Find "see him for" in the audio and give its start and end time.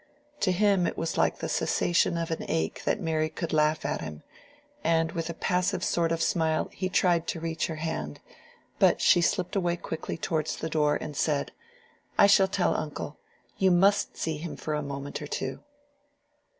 14.17-14.73